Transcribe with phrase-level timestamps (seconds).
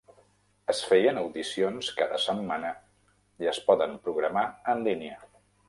[0.73, 2.73] Es feien audicions cada setmana
[3.45, 5.23] i es poden programar en línia.